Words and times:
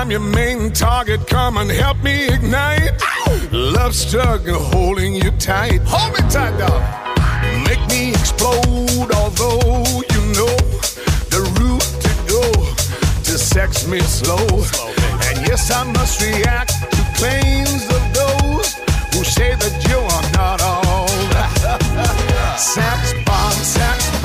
I'm 0.00 0.10
your 0.10 0.20
main 0.20 0.72
target. 0.72 1.26
Come 1.26 1.58
and 1.58 1.70
help 1.70 2.02
me 2.02 2.28
ignite. 2.28 2.92
Love 3.52 3.94
struggle 3.94 4.58
holding 4.58 5.14
you 5.14 5.30
tight. 5.32 5.82
Hold 5.84 6.14
me 6.14 6.30
tight, 6.30 6.56
dog. 6.56 6.80
Make 7.68 7.86
me 7.90 8.08
explode, 8.12 9.12
although 9.12 9.84
you 10.14 10.22
know 10.32 10.56
the 11.28 11.42
route 11.60 11.90
to 12.04 12.12
go 12.32 12.42
to 13.24 13.38
sex 13.38 13.86
me 13.86 14.00
slow. 14.00 14.38
slow 14.38 14.88
and 15.28 15.46
yes, 15.46 15.70
I 15.70 15.84
must 15.92 16.22
react 16.22 16.72
to 16.92 17.02
claims 17.20 17.84
of 17.84 18.02
those 18.14 18.72
who 19.12 19.22
say 19.22 19.54
that 19.54 19.74
you 19.86 19.98
are 19.98 20.28
not 20.32 20.62
all 20.62 21.08
sex 22.56 23.12
bomb, 23.26 23.52
sex 23.52 24.10
bomb. 24.12 24.19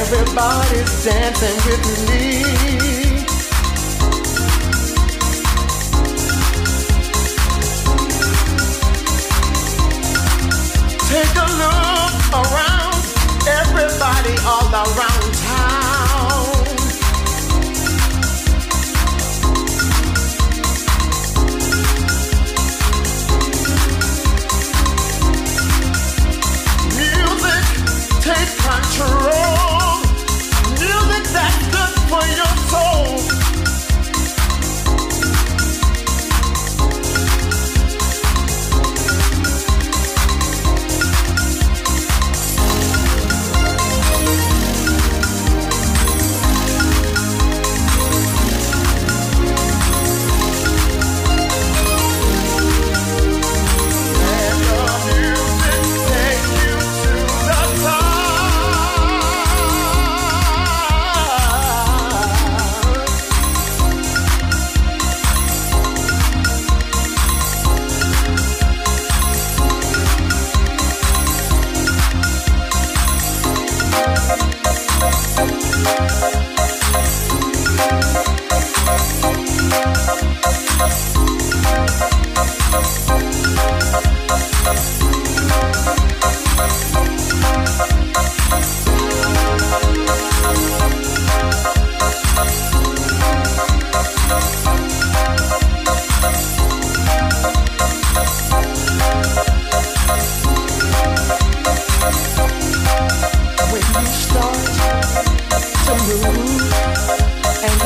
Everybody's 0.00 1.04
dancing 1.04 1.56
with 1.66 1.84
me. 2.08 2.42
Take 11.06 11.36
a 11.36 11.46
look. 11.58 11.79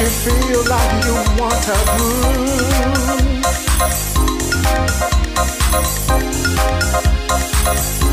you 0.04 0.10
feel 0.10 0.62
like 0.68 1.04
you 1.06 1.14
want 1.40 1.62
to 1.64 1.72
move. 7.98 8.03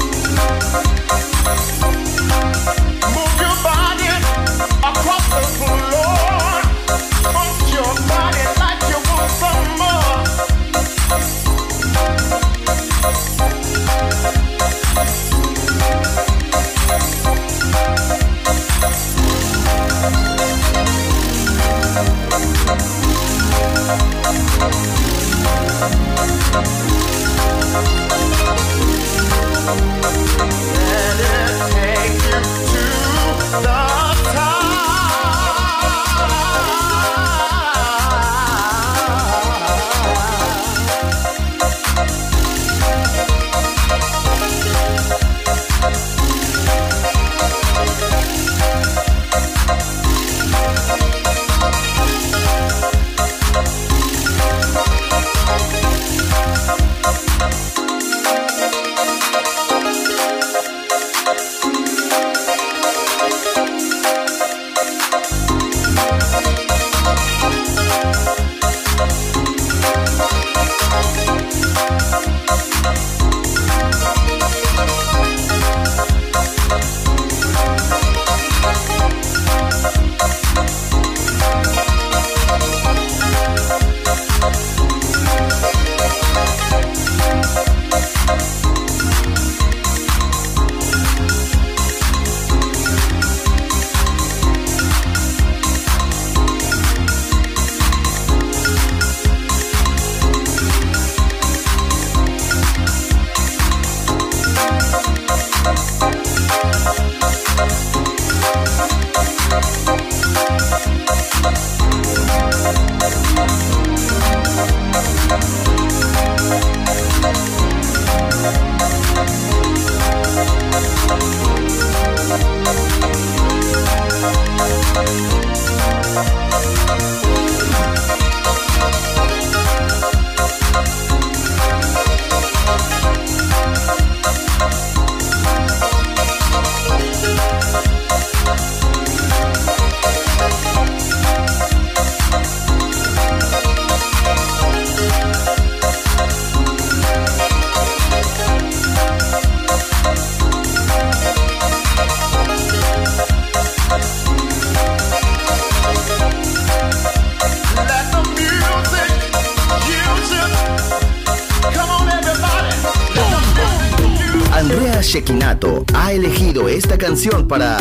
Para 167.29 167.80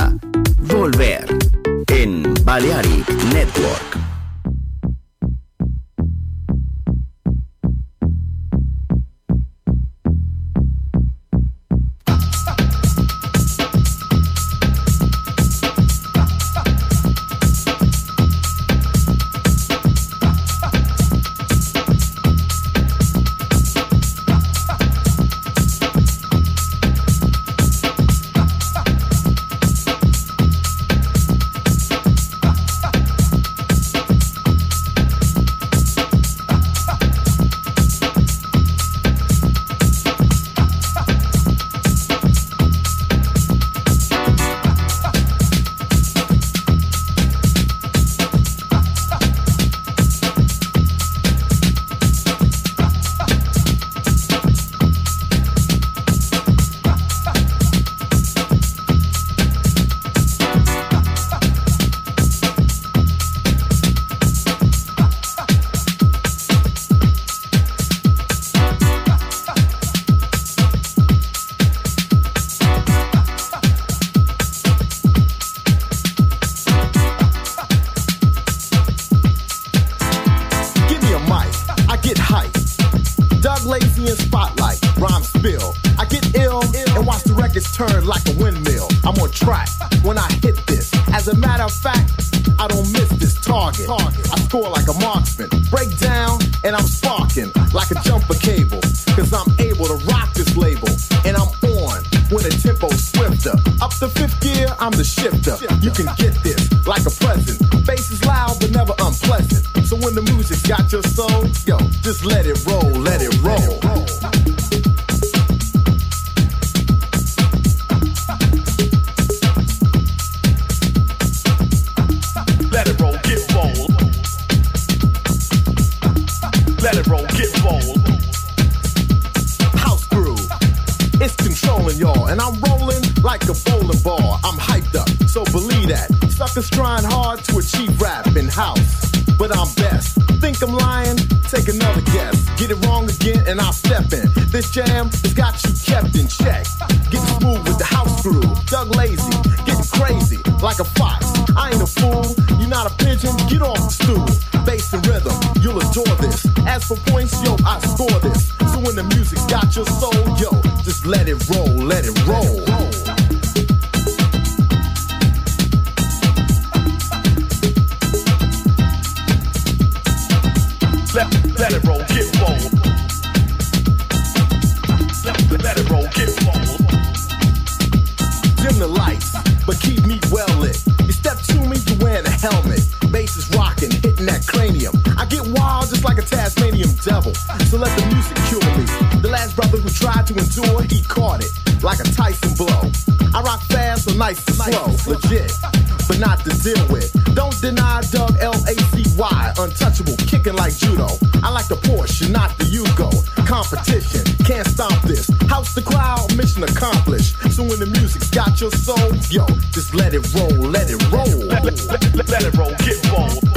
competition. 203.70 204.24
Can't 204.44 204.66
stop 204.66 205.00
this. 205.02 205.28
House 205.48 205.74
the 205.74 205.82
crowd, 205.82 206.36
mission 206.36 206.64
accomplished. 206.64 207.36
So 207.52 207.62
when 207.62 207.78
the 207.78 207.86
music's 207.86 208.30
got 208.30 208.60
your 208.60 208.70
soul, 208.70 209.14
yo, 209.28 209.46
just 209.70 209.94
let 209.94 210.14
it 210.14 210.26
roll, 210.34 210.50
let 210.50 210.90
it 210.90 211.00
roll. 211.10 211.46
Let, 211.46 211.64
let, 211.64 212.14
let, 212.14 212.28
let 212.28 212.42
it 212.42 212.56
roll, 212.56 212.74
get 212.78 213.10
rolled. 213.10 213.49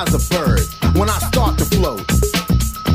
As 0.00 0.14
a 0.14 0.34
bird 0.34 0.64
when 0.96 1.10
I 1.10 1.18
start 1.18 1.58
to 1.58 1.64
float. 1.76 2.08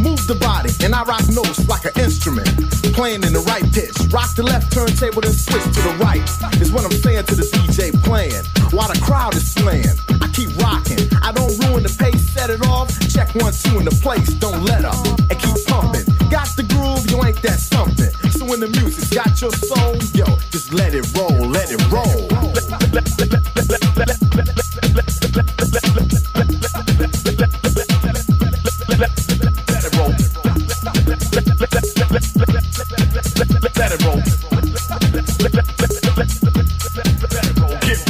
Move 0.02 0.26
the 0.26 0.34
body, 0.42 0.74
and 0.82 0.96
I 0.96 1.04
rock 1.04 1.22
notes 1.30 1.62
like 1.70 1.86
an 1.86 1.94
instrument. 2.02 2.50
Playing 2.98 3.22
in 3.22 3.32
the 3.32 3.46
right 3.46 3.62
pitch. 3.74 3.94
Rock 4.10 4.34
the 4.34 4.42
left 4.42 4.74
turntable, 4.74 5.22
then 5.22 5.32
switch 5.34 5.62
to 5.62 5.82
the 5.86 5.94
right. 6.02 6.26
Is 6.58 6.72
what 6.72 6.84
I'm 6.84 6.98
saying 7.06 7.26
to 7.30 7.36
the 7.36 7.46
DJ 7.46 7.94
playing. 8.02 8.42
While 8.74 8.90
the 8.90 8.98
crowd 9.06 9.36
is 9.36 9.46
slaying, 9.46 9.94
I 10.18 10.34
keep 10.34 10.50
rocking. 10.58 11.06
I 11.22 11.30
don't 11.30 11.54
ruin 11.70 11.86
the 11.86 11.94
pace, 11.94 12.26
set 12.26 12.50
it 12.50 12.66
off. 12.66 12.90
Check 13.06 13.30
one, 13.38 13.54
two 13.54 13.78
in 13.78 13.86
the 13.86 13.94
place, 14.02 14.34
don't 14.42 14.66
let 14.66 14.84
up. 14.84 14.98
And 15.30 15.38
keep 15.38 15.62
pumping. 15.70 16.10
Got 16.34 16.58
the 16.58 16.66
groove, 16.66 17.06
you 17.06 17.22
ain't 17.22 17.38
that 17.46 17.62
something. 17.62 18.10
So 18.34 18.50
when 18.50 18.66
the 18.66 18.70
music's 18.82 19.14
got 19.14 19.30
your 19.46 19.54
soul 19.54 19.85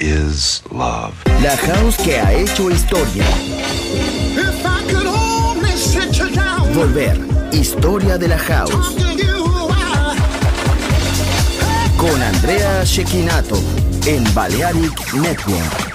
is 0.00 0.62
love? 0.70 1.14
La 1.42 1.56
house 1.56 1.96
que 1.98 2.18
ha 2.18 2.32
hecho 2.32 2.70
historia. 2.70 3.24
If 4.34 4.64
I 4.64 4.82
could 4.90 5.06
only 5.06 5.70
sit 5.76 6.16
you 6.18 6.30
down, 6.30 6.72
Volver. 6.72 7.16
Historia 7.52 8.16
de 8.18 8.28
la 8.28 8.38
house. 8.38 8.96
Con 11.96 12.22
Andrea 12.22 12.84
Shekinato 12.84 13.60
en 14.06 14.24
Balearic 14.34 15.12
Network. 15.14 15.90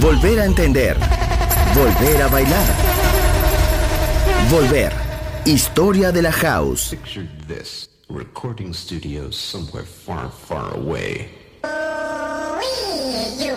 Volver 0.00 0.40
a 0.40 0.44
entender. 0.44 0.96
Volver 1.74 2.22
a 2.22 2.28
bailar. 2.28 2.68
Volver. 4.50 4.92
Historia 5.44 6.12
de 6.12 6.22
la 6.22 6.30
house. 6.30 6.90
Picture 6.90 7.28
this 7.48 7.88
recording 8.08 8.72
studio 8.72 9.30
somewhere 9.30 9.84
far, 9.84 10.30
far 10.30 10.76
away. 10.76 11.28
Say, 13.34 13.50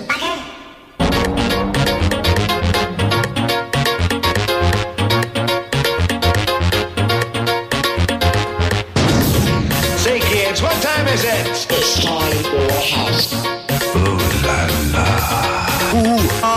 kids, 10.19 10.63
what 10.63 10.81
time 10.81 11.07
is 11.09 11.23
it? 11.23 11.47
It's 11.69 12.03
time 12.03 12.43
for 12.43 12.57
a 12.57 12.81
house. 12.81 13.33
I 16.43 16.56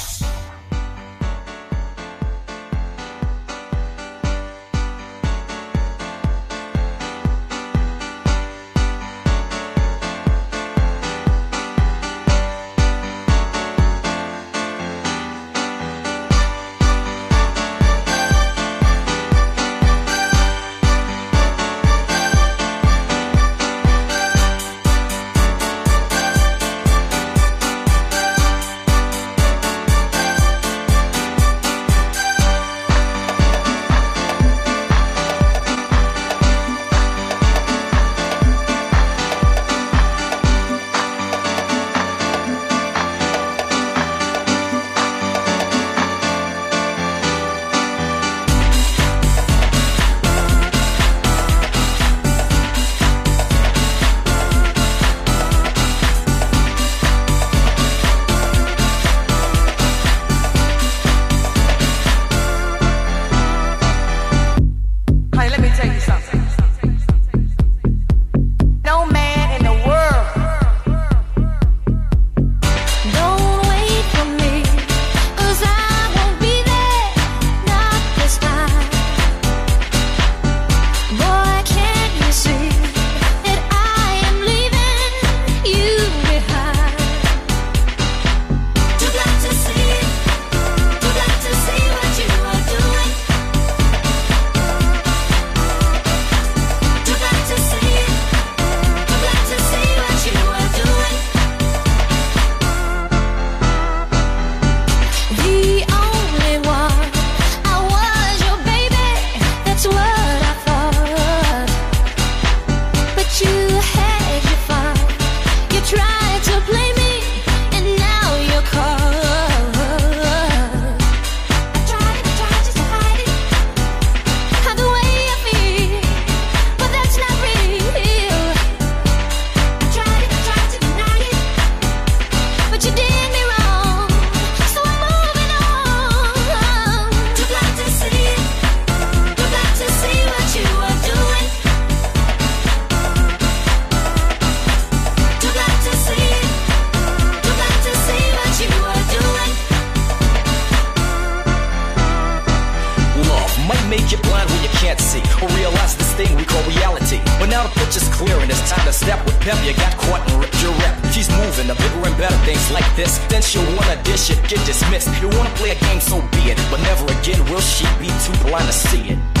Pep. 159.41 159.57
You 159.65 159.73
got 159.73 159.97
caught 159.97 160.21
and 160.29 160.39
ripped 160.39 160.61
your 160.61 160.71
rep. 160.81 160.95
She's 161.11 161.29
moving 161.29 161.67
to 161.67 161.75
bigger 161.75 162.07
and 162.07 162.17
better 162.17 162.37
things 162.45 162.71
like 162.71 162.87
this. 162.95 163.17
Then 163.29 163.41
she'll 163.41 163.65
wanna 163.75 164.01
dish 164.03 164.29
it, 164.29 164.39
get 164.47 164.63
dismissed. 164.65 165.09
You 165.21 165.27
wanna 165.37 165.53
play 165.55 165.71
a 165.71 165.79
game, 165.79 165.99
so 165.99 166.21
be 166.31 166.53
it. 166.53 166.57
But 166.69 166.79
never 166.81 167.05
again 167.05 167.43
will 167.49 167.61
she 167.61 167.85
be 167.99 168.07
too 168.25 168.35
blind 168.45 168.67
to 168.67 168.73
see 168.73 169.09
it. 169.13 169.40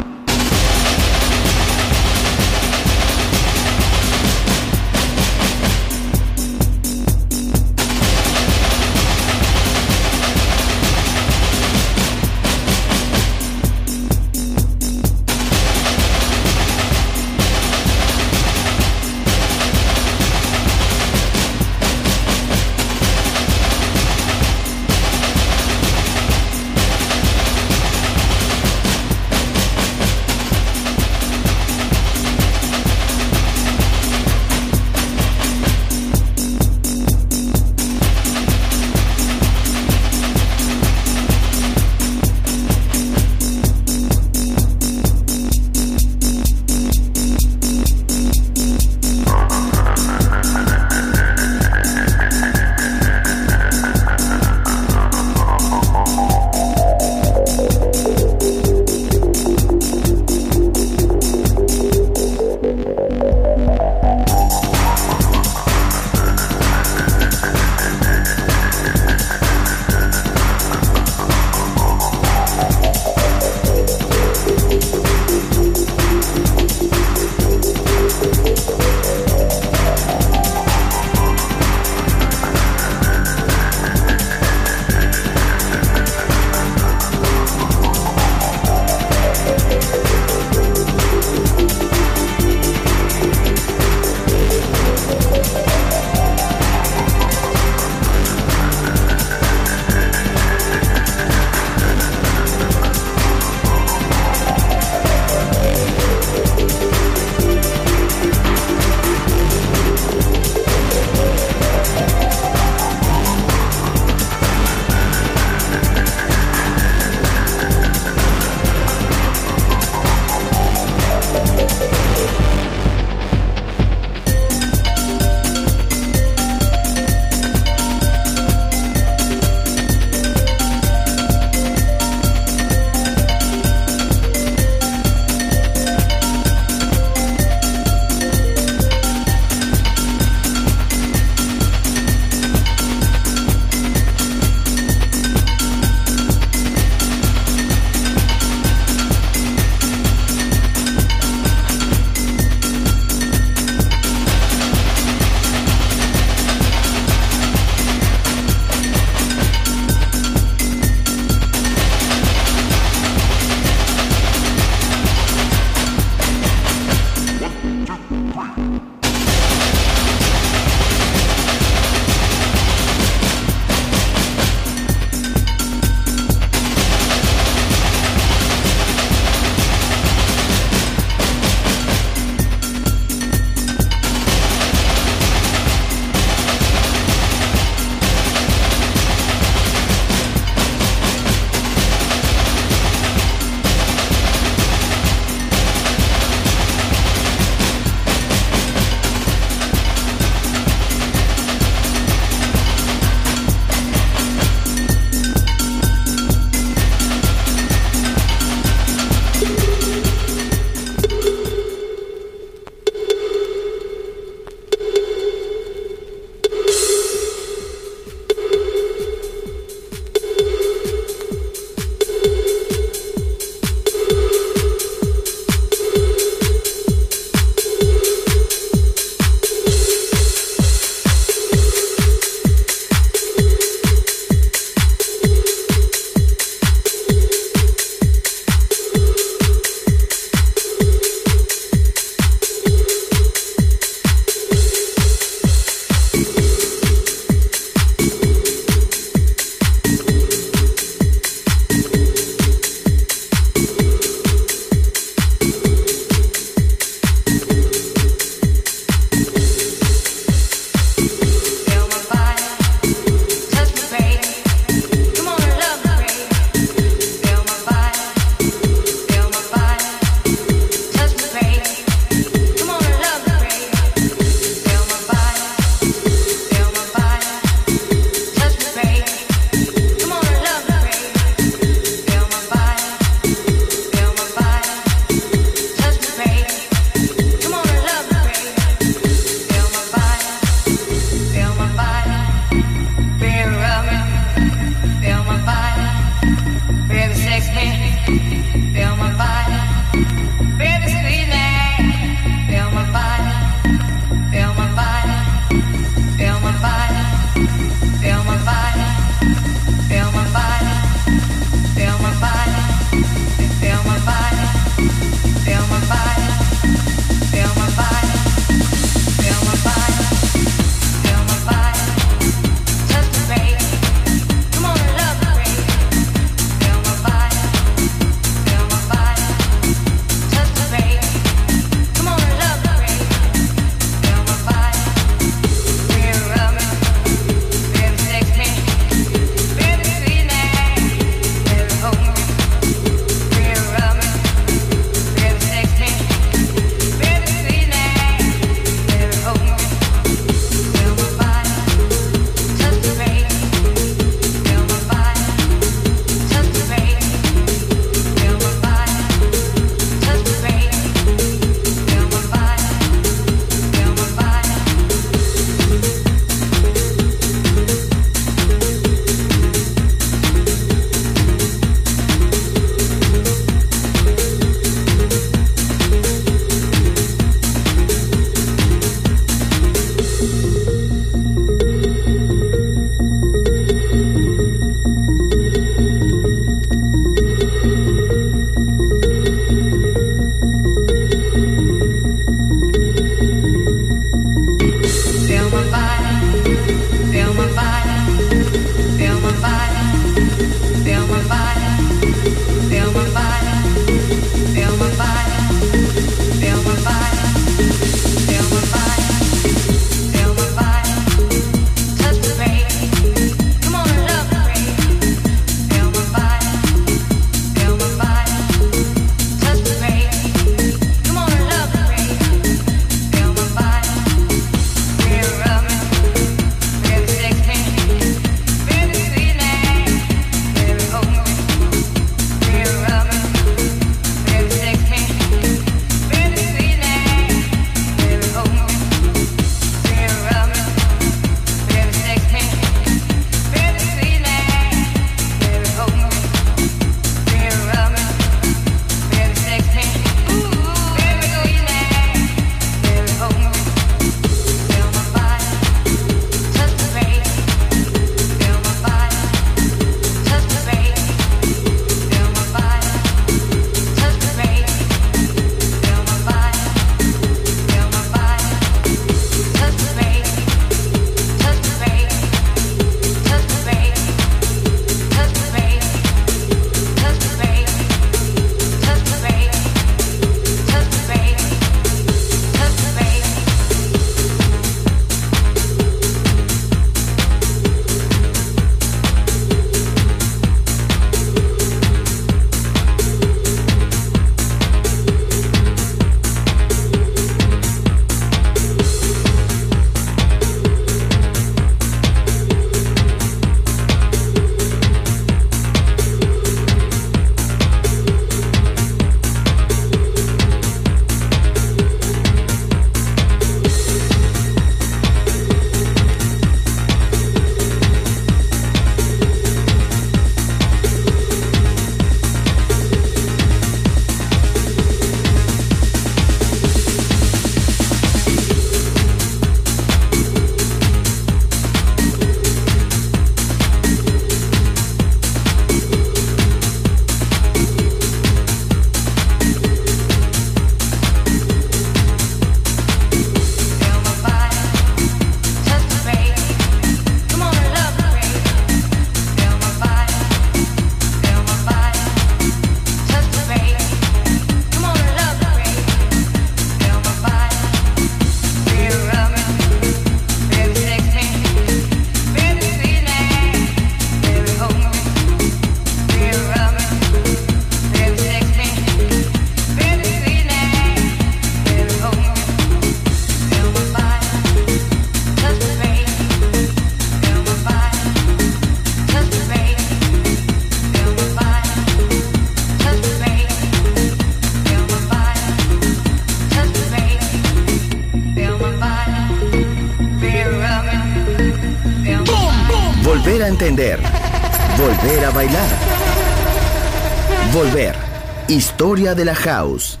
De 599.15 599.25
la 599.25 599.35
house. 599.35 600.00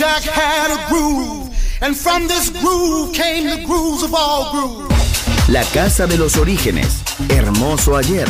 Jack 0.00 0.22
had 0.22 0.70
a 0.70 0.88
groove, 0.88 1.54
and 1.82 1.94
from 1.94 2.26
this 2.26 2.48
groove 2.48 3.12
came 3.12 3.44
the 3.44 3.62
grooves 3.66 4.02
of 4.02 4.14
all 4.14 4.50
grooves. 4.50 5.50
La 5.50 5.62
casa 5.74 6.06
de 6.06 6.16
los 6.16 6.38
orígenes, 6.38 7.02
hermoso 7.28 7.98
ayer, 7.98 8.26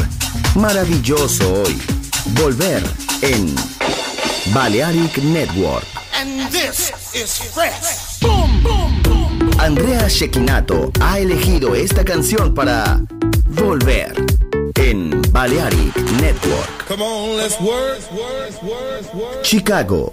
maravilloso 0.56 1.62
hoy. 1.62 1.80
Volver 2.34 2.82
en 3.22 3.54
Balearic 4.52 5.18
Network. 5.18 5.84
And 6.12 6.50
this 6.50 6.90
is 7.14 7.38
fresh. 7.38 8.18
Boom, 8.18 8.64
boom, 8.64 9.02
boom. 9.04 9.50
Andrea 9.60 10.08
Shekinato 10.08 10.90
ha 11.00 11.20
elegido 11.20 11.76
esta 11.76 12.04
canción 12.04 12.52
para 12.52 13.00
Volver 13.46 14.12
en 14.74 15.22
Balearic 15.30 15.96
Network. 16.20 16.88
Come 16.88 17.04
on, 17.04 17.36
let's 17.36 17.60
work, 17.60 18.00
work, 18.10 18.60
work, 18.64 19.14
work. 19.14 19.44
Chicago, 19.44 20.12